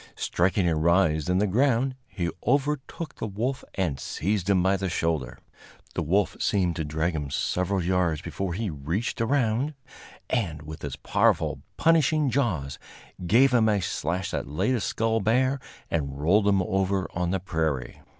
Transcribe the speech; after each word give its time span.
Striking 0.15 0.67
a 0.67 0.75
rise 0.75 1.29
in 1.29 1.37
the 1.37 1.45
ground, 1.45 1.93
he 2.07 2.31
overtook 2.47 3.13
the 3.17 3.27
wolf 3.27 3.63
and 3.75 3.99
seized 3.99 4.49
him 4.49 4.63
by 4.63 4.75
the 4.75 4.89
shoulder. 4.89 5.37
The 5.93 6.01
wolf 6.01 6.35
seemed 6.39 6.75
to 6.77 6.83
drag 6.83 7.13
him 7.13 7.29
several 7.29 7.83
yards 7.83 8.19
before 8.23 8.55
he 8.55 8.71
reached 8.71 9.21
around, 9.21 9.75
and 10.27 10.63
with 10.63 10.81
his 10.81 10.95
powerful, 10.95 11.61
punishing 11.77 12.31
jaws 12.31 12.79
gave 13.27 13.53
him 13.53 13.69
a 13.69 13.79
slash 13.79 14.31
that 14.31 14.47
laid 14.47 14.73
his 14.73 14.85
skull 14.85 15.19
bare 15.19 15.59
and 15.91 16.19
rolled 16.19 16.47
him 16.47 16.63
over 16.63 17.07
on 17.13 17.29
the 17.29 17.39
prairie. 17.39 18.01